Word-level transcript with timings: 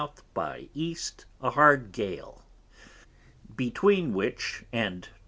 by 0.33 0.67
E. 0.73 0.95
a 1.41 1.51
hard 1.51 1.91
Gale, 1.91 2.41
between 3.55 4.15
which 4.15 4.65
and 4.73 5.03
N.W. 5.05 5.13